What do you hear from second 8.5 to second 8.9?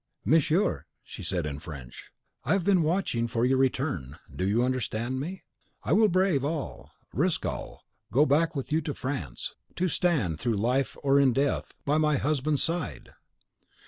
with you